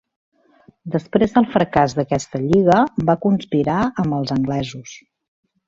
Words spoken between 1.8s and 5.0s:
d'aquesta lliga, va conspirar amb els anglesos.